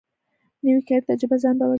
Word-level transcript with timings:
نوې 0.65 0.81
کاري 0.87 1.01
تجربه 1.07 1.35
ځان 1.43 1.55
باور 1.55 1.61
زیاتوي 1.61 1.69